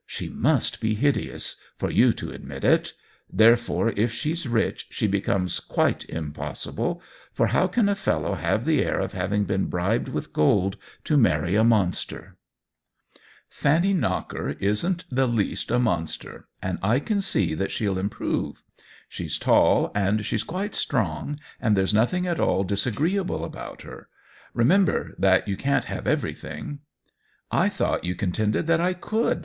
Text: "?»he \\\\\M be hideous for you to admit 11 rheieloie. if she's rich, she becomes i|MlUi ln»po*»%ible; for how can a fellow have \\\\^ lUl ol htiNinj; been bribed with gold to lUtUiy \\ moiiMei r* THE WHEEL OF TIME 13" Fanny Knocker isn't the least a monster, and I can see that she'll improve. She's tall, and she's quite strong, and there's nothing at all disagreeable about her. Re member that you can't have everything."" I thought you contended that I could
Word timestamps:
"?»he 0.17 0.25
\\\\\M 0.27 0.59
be 0.79 0.95
hideous 0.95 1.57
for 1.77 1.91
you 1.91 2.11
to 2.11 2.31
admit 2.31 2.63
11 2.63 2.91
rheieloie. 3.55 3.93
if 3.95 4.11
she's 4.11 4.47
rich, 4.47 4.87
she 4.89 5.05
becomes 5.05 5.61
i|MlUi 5.77 6.07
ln»po*»%ible; 6.11 7.01
for 7.31 7.45
how 7.45 7.67
can 7.67 7.87
a 7.87 7.93
fellow 7.93 8.33
have 8.33 8.63
\\\\^ 8.65 8.83
lUl 8.83 8.99
ol 9.03 9.07
htiNinj; 9.09 9.45
been 9.45 9.65
bribed 9.67 10.07
with 10.07 10.33
gold 10.33 10.77
to 11.03 11.15
lUtUiy 11.17 11.21
\\ 11.21 11.21
moiiMei 11.21 11.29
r* 11.29 11.45
THE 11.45 11.51
WHEEL 11.51 11.61
OF 11.83 12.01
TIME 12.01 12.23
13" 12.31 12.33
Fanny 13.49 13.93
Knocker 13.93 14.49
isn't 14.59 15.05
the 15.11 15.27
least 15.27 15.69
a 15.69 15.77
monster, 15.77 16.47
and 16.63 16.79
I 16.81 16.99
can 16.99 17.21
see 17.21 17.53
that 17.53 17.69
she'll 17.71 17.99
improve. 17.99 18.63
She's 19.07 19.37
tall, 19.37 19.91
and 19.93 20.25
she's 20.25 20.43
quite 20.43 20.73
strong, 20.73 21.39
and 21.59 21.77
there's 21.77 21.93
nothing 21.93 22.25
at 22.25 22.39
all 22.39 22.63
disagreeable 22.63 23.45
about 23.45 23.83
her. 23.83 24.09
Re 24.55 24.65
member 24.65 25.13
that 25.19 25.47
you 25.47 25.55
can't 25.55 25.85
have 25.85 26.07
everything."" 26.07 26.79
I 27.51 27.69
thought 27.69 28.03
you 28.03 28.15
contended 28.15 28.65
that 28.65 28.81
I 28.81 28.95
could 28.95 29.39